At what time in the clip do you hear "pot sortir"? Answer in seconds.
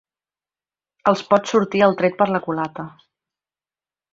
1.33-1.83